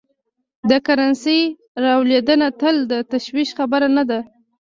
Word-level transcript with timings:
د 0.69 0.71
کرنسۍ 0.85 1.39
رالوېدنه 1.83 2.47
تل 2.59 2.75
د 2.91 2.93
تشویش 3.13 3.49
خبره 3.57 3.87
نه 3.97 4.03
ده. 4.09 4.19